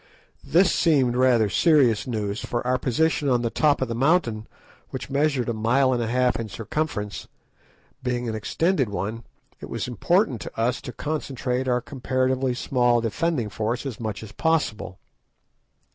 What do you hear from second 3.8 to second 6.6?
of the mountain, which measured a mile and a half in